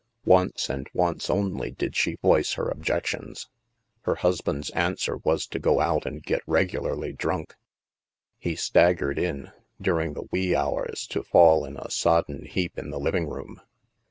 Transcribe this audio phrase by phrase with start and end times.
[0.25, 3.49] Once and once only did she voice her objections.
[4.01, 7.53] Her husband's answer was to go out and get reg ularly drunk;
[8.39, 12.89] he staggered in, during the wee small hours, to fall in a sodden heap in
[12.89, 13.61] the living room.